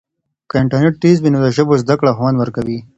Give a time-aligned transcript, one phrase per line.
[0.49, 2.79] که انټرنیټ تېز وي نو د ژبو زده کړه خوند ورکوي.